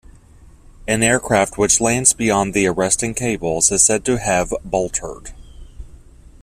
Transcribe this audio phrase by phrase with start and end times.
[0.87, 5.29] An aircraft which lands beyond the arresting cables is said to have boltered.